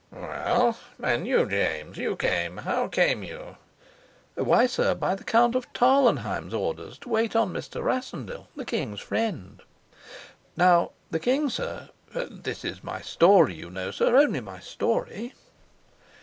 [0.11, 1.95] "Well, and you, James?
[1.99, 2.57] You came.
[2.57, 3.55] How came you?"
[4.33, 7.83] "Why, sir, by the Count of Tarlenheim's orders, to wait on Mr.
[7.83, 9.61] Rassendyll, the king's friend.
[10.57, 11.89] Now, the king, sir...
[12.15, 15.35] This is my story, you know, sir, only my story."